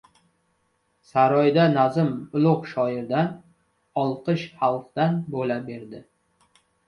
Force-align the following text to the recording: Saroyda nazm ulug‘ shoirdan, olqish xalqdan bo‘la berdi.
Saroyda 1.09 1.65
nazm 1.73 2.07
ulug‘ 2.39 2.65
shoirdan, 2.71 3.29
olqish 4.05 4.49
xalqdan 4.63 5.19
bo‘la 5.35 5.59
berdi. 5.69 6.01